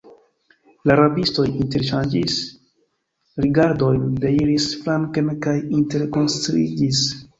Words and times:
La 0.91 0.93
rabistoj 0.99 1.45
interŝanĝis 1.49 2.39
rigardojn, 3.45 4.09
deiris 4.27 4.67
flanken 4.81 5.31
kaj 5.49 5.55
interkonsiliĝis. 5.81 7.05